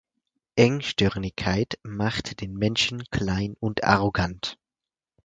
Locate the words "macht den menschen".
1.83-3.03